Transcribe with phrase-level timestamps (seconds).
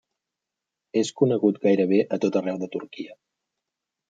[1.01, 3.15] És conegut gairebé a tot arreu de Turquia.